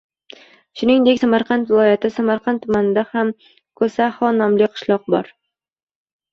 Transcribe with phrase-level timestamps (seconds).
[0.79, 3.31] Shuningdek, Samarqand viloyati Samarqand tumanida ham
[3.83, 5.35] Ko‘saho nomli qishloq bor.